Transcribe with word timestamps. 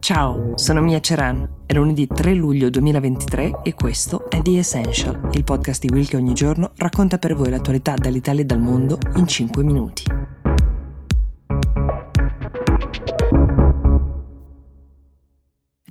Ciao, 0.00 0.56
sono 0.56 0.80
Mia 0.80 0.98
Ceran. 0.98 1.64
È 1.66 1.74
lunedì 1.74 2.06
3 2.06 2.32
luglio 2.32 2.70
2023 2.70 3.60
e 3.62 3.74
questo 3.74 4.30
è 4.30 4.40
The 4.40 4.58
Essential, 4.58 5.28
il 5.32 5.44
podcast 5.44 5.84
di 5.84 5.92
Will 5.92 6.06
che 6.06 6.16
ogni 6.16 6.32
giorno 6.32 6.72
racconta 6.76 7.18
per 7.18 7.36
voi 7.36 7.50
l'attualità 7.50 7.94
dall'Italia 7.96 8.40
e 8.40 8.46
dal 8.46 8.60
mondo 8.60 8.98
in 9.16 9.26
5 9.26 9.62
minuti. 9.62 10.04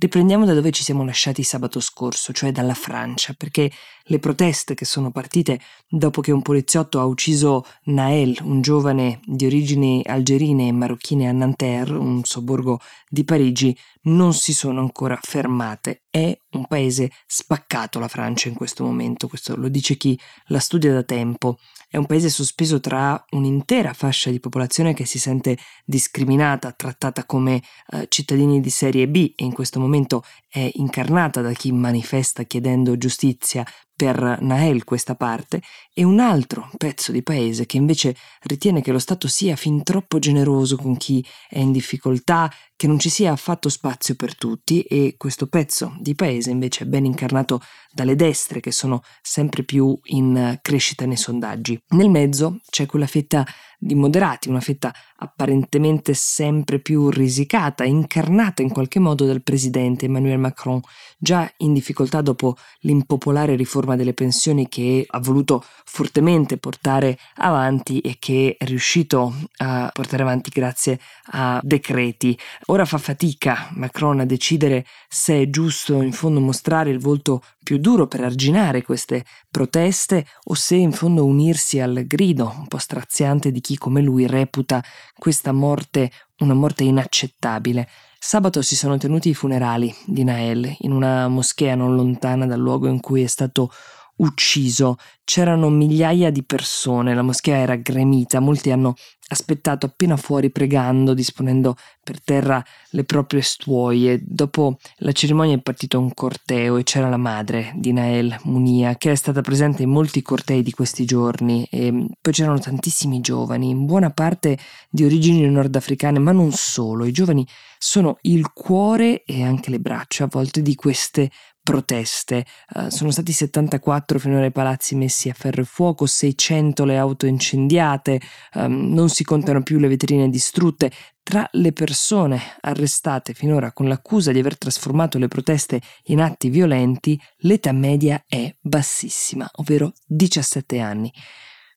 Riprendiamo 0.00 0.46
da 0.46 0.54
dove 0.54 0.70
ci 0.70 0.82
siamo 0.82 1.04
lasciati 1.04 1.42
sabato 1.42 1.78
scorso, 1.78 2.32
cioè 2.32 2.52
dalla 2.52 2.72
Francia, 2.72 3.34
perché 3.36 3.70
le 4.04 4.18
proteste 4.18 4.72
che 4.72 4.86
sono 4.86 5.10
partite 5.10 5.60
dopo 5.86 6.22
che 6.22 6.32
un 6.32 6.40
poliziotto 6.40 6.98
ha 6.98 7.04
ucciso 7.04 7.66
Nael, 7.84 8.38
un 8.40 8.62
giovane 8.62 9.20
di 9.26 9.44
origini 9.44 10.02
algerine 10.02 10.68
e 10.68 10.72
marocchine 10.72 11.28
a 11.28 11.32
Nanterre, 11.32 11.98
un 11.98 12.24
sobborgo 12.24 12.80
di 13.10 13.24
Parigi, 13.24 13.76
non 14.02 14.32
si 14.32 14.54
sono 14.54 14.80
ancora 14.80 15.18
fermate. 15.20 16.04
È 16.08 16.36
un 16.52 16.66
paese 16.66 17.10
spaccato 17.26 17.98
la 17.98 18.08
Francia 18.08 18.48
in 18.48 18.54
questo 18.54 18.84
momento, 18.84 19.28
questo 19.28 19.56
lo 19.56 19.68
dice 19.68 19.96
chi 19.96 20.18
la 20.46 20.58
studia 20.58 20.92
da 20.92 21.02
tempo. 21.02 21.58
È 21.88 21.96
un 21.96 22.06
paese 22.06 22.28
sospeso 22.28 22.80
tra 22.80 23.22
un'intera 23.30 23.92
fascia 23.92 24.30
di 24.30 24.40
popolazione 24.40 24.94
che 24.94 25.04
si 25.04 25.18
sente 25.18 25.58
discriminata, 25.84 26.72
trattata 26.72 27.24
come 27.24 27.62
eh, 27.90 28.06
cittadini 28.08 28.60
di 28.60 28.70
serie 28.70 29.08
B 29.08 29.32
e 29.36 29.44
in 29.44 29.52
questo 29.52 29.80
momento 29.80 30.22
è 30.48 30.70
incarnata 30.74 31.40
da 31.40 31.52
chi 31.52 31.72
manifesta 31.72 32.44
chiedendo 32.44 32.96
giustizia 32.96 33.66
per 34.00 34.38
Nael 34.40 34.84
questa 34.84 35.14
parte, 35.14 35.60
e 35.92 36.04
un 36.04 36.20
altro 36.20 36.70
pezzo 36.78 37.12
di 37.12 37.22
paese 37.22 37.66
che 37.66 37.76
invece 37.76 38.16
ritiene 38.44 38.80
che 38.80 38.92
lo 38.92 38.98
Stato 38.98 39.28
sia 39.28 39.56
fin 39.56 39.82
troppo 39.82 40.18
generoso 40.18 40.76
con 40.76 40.96
chi 40.96 41.22
è 41.50 41.58
in 41.58 41.70
difficoltà, 41.70 42.50
che 42.76 42.86
non 42.86 42.98
ci 42.98 43.10
sia 43.10 43.32
affatto 43.32 43.68
spazio 43.68 44.14
per 44.14 44.34
tutti 44.34 44.80
e 44.80 45.16
questo 45.18 45.48
pezzo 45.48 45.94
di 46.00 46.14
paese 46.14 46.50
invece 46.50 46.84
è 46.84 46.86
ben 46.86 47.04
incarnato 47.04 47.60
dalle 47.92 48.16
destre 48.16 48.60
che 48.60 48.72
sono 48.72 49.02
sempre 49.20 49.64
più 49.64 49.98
in 50.04 50.58
crescita 50.62 51.04
nei 51.04 51.18
sondaggi. 51.18 51.78
Nel 51.88 52.08
mezzo 52.08 52.60
c'è 52.70 52.86
quella 52.86 53.06
fetta 53.06 53.44
di 53.78 53.94
moderati, 53.94 54.48
una 54.48 54.60
fetta 54.60 54.94
apparentemente 55.16 56.14
sempre 56.14 56.80
più 56.80 57.10
risicata, 57.10 57.84
incarnata 57.84 58.62
in 58.62 58.70
qualche 58.70 58.98
modo 58.98 59.26
dal 59.26 59.42
presidente 59.42 60.06
Emmanuel 60.06 60.38
Macron, 60.38 60.80
già 61.18 61.50
in 61.58 61.74
difficoltà 61.74 62.22
dopo 62.22 62.56
l'impopolare 62.80 63.56
riforma 63.56 63.89
delle 63.96 64.14
pensioni 64.14 64.68
che 64.68 65.04
ha 65.06 65.18
voluto 65.20 65.64
fortemente 65.84 66.56
portare 66.56 67.18
avanti 67.36 68.00
e 68.00 68.16
che 68.18 68.56
è 68.58 68.64
riuscito 68.64 69.34
a 69.58 69.90
portare 69.92 70.22
avanti 70.22 70.50
grazie 70.50 70.98
a 71.32 71.60
decreti. 71.62 72.38
Ora 72.66 72.84
fa 72.84 72.98
fatica 72.98 73.68
Macron 73.74 74.20
a 74.20 74.24
decidere 74.24 74.84
se 75.08 75.42
è 75.42 75.50
giusto 75.50 76.02
in 76.02 76.12
fondo 76.12 76.40
mostrare 76.40 76.90
il 76.90 77.00
volto 77.00 77.42
più 77.62 77.78
duro 77.78 78.06
per 78.06 78.22
arginare 78.22 78.82
queste 78.82 79.24
proteste 79.50 80.26
o 80.44 80.54
se 80.54 80.76
in 80.76 80.92
fondo 80.92 81.24
unirsi 81.24 81.78
al 81.78 82.04
grido 82.06 82.54
un 82.56 82.66
po' 82.66 82.78
straziante 82.78 83.50
di 83.52 83.60
chi 83.60 83.76
come 83.76 84.00
lui 84.00 84.26
reputa 84.26 84.82
questa 85.16 85.52
morte 85.52 86.10
una 86.40 86.54
morte 86.54 86.84
inaccettabile. 86.84 87.88
Sabato 88.18 88.60
si 88.60 88.76
sono 88.76 88.98
tenuti 88.98 89.30
i 89.30 89.34
funerali 89.34 89.94
di 90.04 90.24
Nael 90.24 90.76
in 90.80 90.92
una 90.92 91.28
moschea 91.28 91.74
non 91.74 91.94
lontana 91.94 92.46
dal 92.46 92.60
luogo 92.60 92.86
in 92.86 93.00
cui 93.00 93.22
è 93.22 93.26
stato 93.26 93.70
ucciso. 94.16 94.96
C'erano 95.24 95.70
migliaia 95.70 96.30
di 96.30 96.44
persone, 96.44 97.14
la 97.14 97.22
moschea 97.22 97.56
era 97.56 97.76
gremita, 97.76 98.40
molti 98.40 98.70
hanno 98.70 98.94
aspettato 99.30 99.86
appena 99.86 100.16
fuori 100.16 100.50
pregando, 100.50 101.14
disponendo 101.14 101.76
per 102.02 102.20
terra 102.22 102.64
le 102.90 103.04
proprie 103.04 103.42
stuoie. 103.42 104.20
Dopo 104.22 104.78
la 104.98 105.12
cerimonia 105.12 105.56
è 105.56 105.60
partito 105.60 105.98
un 105.98 106.12
corteo 106.14 106.76
e 106.76 106.82
c'era 106.82 107.08
la 107.08 107.16
madre 107.16 107.72
di 107.76 107.92
Nael 107.92 108.36
Munia, 108.44 108.96
che 108.96 109.12
è 109.12 109.14
stata 109.14 109.40
presente 109.40 109.82
in 109.82 109.90
molti 109.90 110.22
cortei 110.22 110.62
di 110.62 110.72
questi 110.72 111.04
giorni. 111.04 111.66
E 111.70 112.08
poi 112.20 112.32
c'erano 112.32 112.58
tantissimi 112.58 113.20
giovani, 113.20 113.70
in 113.70 113.86
buona 113.86 114.10
parte 114.10 114.58
di 114.90 115.04
origini 115.04 115.48
nordafricane, 115.48 116.18
ma 116.18 116.32
non 116.32 116.50
solo. 116.52 117.04
I 117.04 117.12
giovani 117.12 117.46
sono 117.78 118.18
il 118.22 118.52
cuore 118.52 119.24
e 119.24 119.42
anche 119.42 119.70
le 119.70 119.78
braccia 119.78 120.24
a 120.24 120.28
volte 120.30 120.60
di 120.62 120.74
queste 120.74 121.30
proteste. 121.70 122.44
Uh, 122.74 122.88
sono 122.88 123.12
stati 123.12 123.30
74 123.30 124.18
finora 124.18 124.44
i 124.44 124.50
palazzi 124.50 124.96
messi 124.96 125.28
a 125.28 125.34
ferro 125.34 125.60
e 125.60 125.64
fuoco, 125.64 126.04
600 126.04 126.84
le 126.84 126.98
auto 126.98 127.26
incendiate, 127.26 128.20
um, 128.54 128.92
non 128.92 129.08
si 129.08 129.22
contano 129.22 129.62
più 129.62 129.78
le 129.78 129.86
vetrine 129.86 130.28
distrutte. 130.28 130.90
Tra 131.22 131.48
le 131.52 131.72
persone 131.72 132.40
arrestate 132.60 133.34
finora 133.34 133.70
con 133.70 133.86
l'accusa 133.86 134.32
di 134.32 134.40
aver 134.40 134.58
trasformato 134.58 135.16
le 135.18 135.28
proteste 135.28 135.80
in 136.06 136.20
atti 136.20 136.48
violenti, 136.48 137.20
l'età 137.42 137.70
media 137.70 138.24
è 138.26 138.52
bassissima, 138.60 139.48
ovvero 139.54 139.92
17 140.06 140.80
anni. 140.80 141.12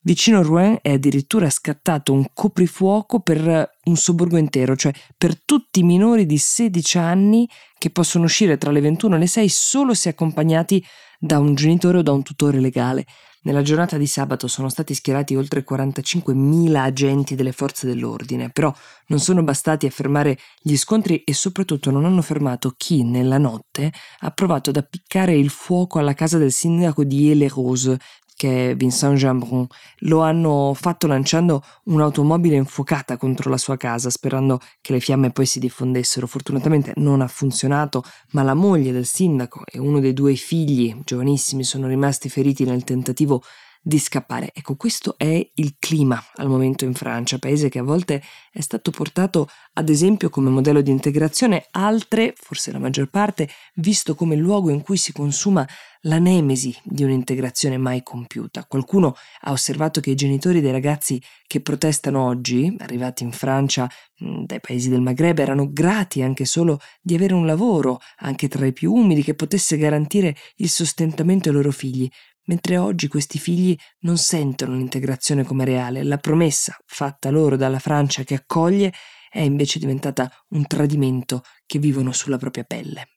Vicino 0.05 0.39
a 0.39 0.41
Rouen 0.41 0.79
è 0.81 0.91
addirittura 0.91 1.49
scattato 1.49 2.11
un 2.11 2.25
coprifuoco 2.33 3.21
per 3.21 3.71
un 3.85 3.95
sobborgo 3.95 4.35
intero, 4.35 4.75
cioè 4.75 4.91
per 5.17 5.41
tutti 5.41 5.79
i 5.79 5.83
minori 5.83 6.25
di 6.25 6.37
16 6.37 6.97
anni 6.97 7.47
che 7.77 7.89
possono 7.89 8.25
uscire 8.25 8.57
tra 8.57 8.71
le 8.71 8.81
21 8.81 9.15
e 9.15 9.19
le 9.19 9.27
6 9.27 9.47
solo 9.47 9.93
se 9.93 10.09
accompagnati 10.09 10.83
da 11.17 11.39
un 11.39 11.55
genitore 11.55 11.99
o 11.99 12.01
da 12.01 12.11
un 12.11 12.21
tutore 12.21 12.59
legale. 12.59 13.05
Nella 13.43 13.61
giornata 13.61 13.97
di 13.97 14.07
sabato 14.07 14.47
sono 14.47 14.69
stati 14.69 14.93
schierati 14.93 15.35
oltre 15.35 15.65
45.000 15.69 16.75
agenti 16.75 17.35
delle 17.35 17.51
forze 17.51 17.85
dell'ordine, 17.85 18.49
però 18.49 18.73
non 19.07 19.19
sono 19.19 19.43
bastati 19.43 19.85
a 19.85 19.89
fermare 19.89 20.37
gli 20.61 20.77
scontri 20.77 21.23
e 21.23 21.33
soprattutto 21.33 21.91
non 21.91 22.05
hanno 22.05 22.21
fermato 22.21 22.73
chi 22.75 23.03
nella 23.03 23.37
notte 23.37 23.91
ha 24.19 24.31
provato 24.31 24.69
ad 24.69 24.77
appiccare 24.77 25.35
il 25.35 25.49
fuoco 25.49 25.99
alla 25.99 26.13
casa 26.13 26.37
del 26.37 26.53
sindaco 26.53 27.03
di 27.03 27.31
Ile-Rose, 27.31 27.99
che 28.35 28.71
è 28.71 28.75
Vincent 28.75 29.17
Jambron, 29.17 29.65
lo 29.99 30.21
hanno 30.21 30.73
fatto 30.75 31.07
lanciando 31.07 31.63
un'automobile 31.85 32.55
infuocata 32.55 33.17
contro 33.17 33.49
la 33.49 33.57
sua 33.57 33.77
casa, 33.77 34.09
sperando 34.09 34.59
che 34.81 34.93
le 34.93 34.99
fiamme 34.99 35.31
poi 35.31 35.45
si 35.45 35.59
diffondessero. 35.59 36.27
Fortunatamente 36.27 36.93
non 36.97 37.21
ha 37.21 37.27
funzionato, 37.27 38.03
ma 38.31 38.43
la 38.43 38.53
moglie 38.53 38.91
del 38.91 39.05
sindaco 39.05 39.63
e 39.65 39.79
uno 39.79 39.99
dei 39.99 40.13
due 40.13 40.35
figli, 40.35 41.01
giovanissimi, 41.03 41.63
sono 41.63 41.87
rimasti 41.87 42.29
feriti 42.29 42.63
nel 42.63 42.83
tentativo 42.83 43.41
di 43.85 43.99
scappare. 43.99 44.51
Ecco, 44.53 44.75
questo 44.75 45.15
è 45.17 45.51
il 45.55 45.75
clima 45.77 46.23
al 46.35 46.47
momento 46.47 46.85
in 46.85 46.93
Francia, 46.93 47.37
paese 47.37 47.67
che 47.67 47.79
a 47.79 47.83
volte 47.83 48.23
è 48.51 48.61
stato 48.61 48.91
portato 48.91 49.49
ad 49.73 49.89
esempio 49.89 50.29
come 50.29 50.49
modello 50.49 50.81
di 50.81 50.89
integrazione, 50.89 51.65
altre, 51.71 52.33
forse 52.37 52.71
la 52.71 52.79
maggior 52.79 53.09
parte, 53.09 53.49
visto 53.75 54.15
come 54.15 54.35
luogo 54.35 54.69
in 54.69 54.81
cui 54.81 54.95
si 54.95 55.11
consuma 55.11 55.67
la 56.05 56.19
nemesi 56.19 56.75
di 56.83 57.03
un'integrazione 57.03 57.77
mai 57.77 58.03
compiuta. 58.03 58.65
Qualcuno 58.65 59.15
ha 59.41 59.51
osservato 59.51 59.99
che 59.99 60.11
i 60.11 60.15
genitori 60.15 60.61
dei 60.61 60.71
ragazzi 60.71 61.21
che 61.45 61.61
protestano 61.61 62.25
oggi, 62.25 62.73
arrivati 62.79 63.23
in 63.23 63.31
Francia 63.31 63.89
mm, 64.23 64.43
dai 64.43 64.59
paesi 64.59 64.89
del 64.89 65.01
Maghreb, 65.01 65.39
erano 65.39 65.71
grati 65.71 66.21
anche 66.21 66.45
solo 66.45 66.79
di 67.01 67.15
avere 67.15 67.33
un 67.33 67.45
lavoro, 67.45 67.99
anche 68.17 68.47
tra 68.47 68.65
i 68.65 68.73
più 68.73 68.93
umili, 68.93 69.23
che 69.23 69.33
potesse 69.33 69.77
garantire 69.77 70.35
il 70.57 70.69
sostentamento 70.69 71.49
ai 71.49 71.55
loro 71.55 71.71
figli 71.71 72.09
mentre 72.45 72.77
oggi 72.77 73.07
questi 73.07 73.39
figli 73.39 73.75
non 73.99 74.17
sentono 74.17 74.75
l'integrazione 74.75 75.43
come 75.43 75.65
reale. 75.65 76.03
La 76.03 76.17
promessa 76.17 76.77
fatta 76.85 77.29
loro 77.29 77.55
dalla 77.55 77.79
Francia 77.79 78.23
che 78.23 78.35
accoglie 78.35 78.93
è 79.29 79.39
invece 79.39 79.79
diventata 79.79 80.31
un 80.49 80.67
tradimento 80.67 81.43
che 81.65 81.79
vivono 81.79 82.11
sulla 82.11 82.37
propria 82.37 82.63
pelle. 82.63 83.09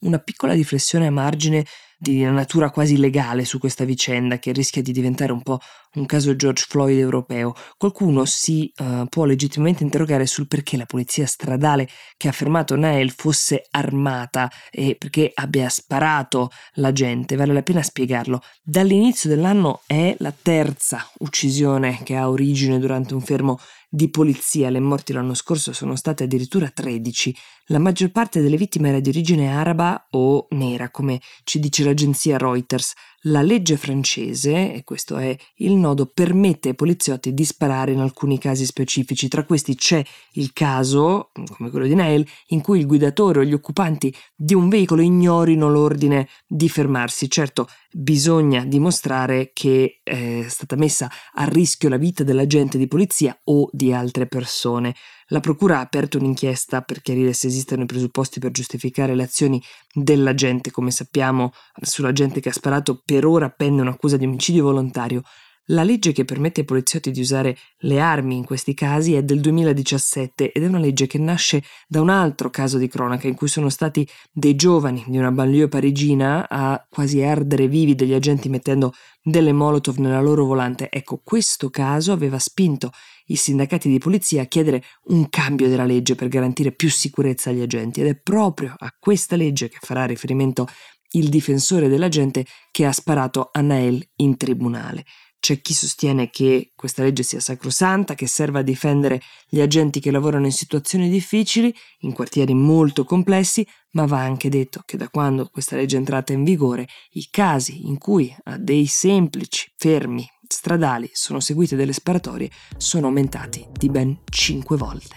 Una 0.00 0.18
piccola 0.18 0.52
riflessione 0.52 1.06
a 1.06 1.12
margine 1.12 1.64
di 1.96 2.22
natura 2.24 2.70
quasi 2.70 2.98
legale 2.98 3.44
su 3.44 3.60
questa 3.60 3.84
vicenda 3.84 4.40
che 4.40 4.50
rischia 4.50 4.82
di 4.82 4.90
diventare 4.90 5.30
un 5.30 5.42
po' 5.42 5.60
un 5.94 6.06
caso 6.06 6.36
George 6.36 6.64
Floyd 6.68 6.98
europeo. 6.98 7.54
Qualcuno 7.76 8.24
si 8.24 8.72
uh, 8.78 9.06
può 9.08 9.24
legittimamente 9.24 9.82
interrogare 9.82 10.26
sul 10.26 10.46
perché 10.46 10.76
la 10.76 10.86
polizia 10.86 11.26
stradale 11.26 11.88
che 12.16 12.28
ha 12.28 12.32
fermato 12.32 12.76
Nael 12.76 13.10
fosse 13.10 13.66
armata 13.70 14.50
e 14.70 14.96
perché 14.96 15.30
abbia 15.34 15.68
sparato 15.68 16.50
la 16.74 16.92
gente. 16.92 17.36
Vale 17.36 17.52
la 17.52 17.62
pena 17.62 17.82
spiegarlo. 17.82 18.40
Dall'inizio 18.62 19.28
dell'anno 19.28 19.82
è 19.86 20.14
la 20.18 20.32
terza 20.40 21.06
uccisione 21.18 22.00
che 22.02 22.16
ha 22.16 22.30
origine 22.30 22.78
durante 22.78 23.14
un 23.14 23.20
fermo 23.20 23.58
di 23.94 24.08
polizia. 24.08 24.70
Le 24.70 24.80
morti 24.80 25.12
l'anno 25.12 25.34
scorso 25.34 25.74
sono 25.74 25.96
state 25.96 26.24
addirittura 26.24 26.70
13. 26.70 27.36
La 27.66 27.78
maggior 27.78 28.10
parte 28.10 28.40
delle 28.40 28.56
vittime 28.56 28.88
era 28.88 29.00
di 29.00 29.10
origine 29.10 29.54
araba 29.54 30.06
o 30.10 30.46
nera, 30.50 30.90
come 30.90 31.20
ci 31.44 31.60
dice 31.60 31.84
l'agenzia 31.84 32.38
Reuters. 32.38 32.94
La 33.26 33.40
legge 33.40 33.76
francese, 33.76 34.74
e 34.74 34.82
questo 34.82 35.16
è 35.16 35.36
il 35.58 35.74
nodo, 35.74 36.06
permette 36.06 36.70
ai 36.70 36.74
poliziotti 36.74 37.32
di 37.32 37.44
sparare 37.44 37.92
in 37.92 38.00
alcuni 38.00 38.36
casi 38.36 38.64
specifici. 38.64 39.28
Tra 39.28 39.44
questi 39.44 39.76
c'è 39.76 40.04
il 40.32 40.52
caso, 40.52 41.30
come 41.56 41.70
quello 41.70 41.86
di 41.86 41.94
Nail, 41.94 42.26
in 42.48 42.60
cui 42.60 42.80
il 42.80 42.86
guidatore 42.86 43.38
o 43.38 43.44
gli 43.44 43.52
occupanti 43.52 44.12
di 44.34 44.54
un 44.54 44.68
veicolo 44.68 45.02
ignorino 45.02 45.70
l'ordine 45.70 46.28
di 46.48 46.68
fermarsi. 46.68 47.30
Certo, 47.30 47.68
bisogna 47.92 48.64
dimostrare 48.64 49.50
che 49.52 50.00
è 50.02 50.44
stata 50.48 50.76
messa 50.76 51.10
a 51.34 51.44
rischio 51.44 51.88
la 51.88 51.96
vita 51.96 52.24
dell'agente 52.24 52.78
di 52.78 52.86
polizia 52.86 53.38
o 53.44 53.68
di 53.72 53.92
altre 53.92 54.26
persone. 54.26 54.94
La 55.26 55.40
Procura 55.40 55.78
ha 55.78 55.80
aperto 55.80 56.18
un'inchiesta 56.18 56.82
per 56.82 57.00
chiarire 57.00 57.32
se 57.32 57.46
esistono 57.46 57.82
i 57.82 57.86
presupposti 57.86 58.40
per 58.40 58.50
giustificare 58.50 59.14
le 59.14 59.22
azioni 59.22 59.62
dell'agente. 59.92 60.70
Come 60.70 60.90
sappiamo, 60.90 61.52
sull'agente 61.80 62.40
che 62.40 62.50
ha 62.50 62.52
sparato 62.52 63.02
per 63.04 63.24
ora 63.24 63.48
pende 63.50 63.82
un'accusa 63.82 64.16
di 64.16 64.24
omicidio 64.24 64.64
volontario. 64.64 65.22
La 65.66 65.84
legge 65.84 66.10
che 66.10 66.24
permette 66.24 66.60
ai 66.60 66.66
poliziotti 66.66 67.12
di 67.12 67.20
usare 67.20 67.56
le 67.78 68.00
armi 68.00 68.36
in 68.36 68.44
questi 68.44 68.74
casi 68.74 69.14
è 69.14 69.22
del 69.22 69.40
2017 69.40 70.50
ed 70.50 70.60
è 70.60 70.66
una 70.66 70.80
legge 70.80 71.06
che 71.06 71.18
nasce 71.18 71.62
da 71.86 72.00
un 72.00 72.08
altro 72.08 72.50
caso 72.50 72.78
di 72.78 72.88
cronaca 72.88 73.28
in 73.28 73.36
cui 73.36 73.46
sono 73.46 73.68
stati 73.68 74.06
dei 74.32 74.56
giovani 74.56 75.04
di 75.06 75.18
una 75.18 75.30
banlieue 75.30 75.68
parigina 75.68 76.48
a 76.48 76.84
quasi 76.90 77.22
ardere 77.22 77.68
vivi 77.68 77.94
degli 77.94 78.12
agenti 78.12 78.48
mettendo 78.48 78.92
delle 79.22 79.52
molotov 79.52 79.98
nella 79.98 80.20
loro 80.20 80.44
volante. 80.44 80.90
Ecco, 80.90 81.20
questo 81.22 81.70
caso 81.70 82.10
aveva 82.10 82.40
spinto 82.40 82.90
i 83.26 83.36
sindacati 83.36 83.88
di 83.88 83.98
polizia 83.98 84.42
a 84.42 84.46
chiedere 84.46 84.82
un 85.04 85.28
cambio 85.28 85.68
della 85.68 85.84
legge 85.84 86.16
per 86.16 86.26
garantire 86.26 86.72
più 86.72 86.90
sicurezza 86.90 87.50
agli 87.50 87.60
agenti 87.60 88.00
ed 88.00 88.08
è 88.08 88.16
proprio 88.16 88.74
a 88.76 88.92
questa 88.98 89.36
legge 89.36 89.68
che 89.68 89.78
farà 89.80 90.06
riferimento 90.06 90.66
il 91.14 91.28
difensore 91.28 91.88
dell'agente 91.88 92.46
che 92.72 92.84
ha 92.84 92.92
sparato 92.92 93.50
a 93.52 93.60
Nael 93.60 94.04
in 94.16 94.36
tribunale. 94.36 95.04
C'è 95.42 95.60
chi 95.60 95.74
sostiene 95.74 96.30
che 96.30 96.70
questa 96.76 97.02
legge 97.02 97.24
sia 97.24 97.40
sacrosanta, 97.40 98.14
che 98.14 98.28
serva 98.28 98.60
a 98.60 98.62
difendere 98.62 99.20
gli 99.48 99.60
agenti 99.60 99.98
che 99.98 100.12
lavorano 100.12 100.46
in 100.46 100.52
situazioni 100.52 101.08
difficili, 101.10 101.74
in 102.02 102.12
quartieri 102.12 102.54
molto 102.54 103.04
complessi, 103.04 103.66
ma 103.94 104.06
va 104.06 104.20
anche 104.20 104.48
detto 104.48 104.82
che 104.84 104.96
da 104.96 105.08
quando 105.08 105.48
questa 105.50 105.74
legge 105.74 105.96
è 105.96 105.98
entrata 105.98 106.32
in 106.32 106.44
vigore, 106.44 106.86
i 107.14 107.26
casi 107.28 107.88
in 107.88 107.98
cui 107.98 108.32
a 108.44 108.56
dei 108.56 108.86
semplici 108.86 109.72
fermi 109.76 110.24
stradali 110.46 111.10
sono 111.12 111.40
seguite 111.40 111.74
delle 111.74 111.92
sparatorie 111.92 112.48
sono 112.76 113.08
aumentati 113.08 113.66
di 113.72 113.88
ben 113.88 114.20
5 114.24 114.76
volte. 114.76 115.16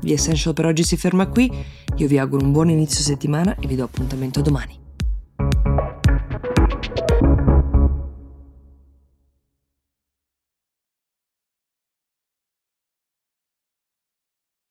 The 0.00 0.10
Essential 0.10 0.54
per 0.54 0.64
oggi 0.64 0.84
si 0.84 0.96
ferma 0.96 1.28
qui, 1.28 1.52
io 1.96 2.08
vi 2.08 2.16
auguro 2.16 2.46
un 2.46 2.52
buon 2.52 2.70
inizio 2.70 3.02
settimana 3.02 3.54
e 3.56 3.66
vi 3.66 3.76
do 3.76 3.84
appuntamento 3.84 4.40
domani. 4.40 4.83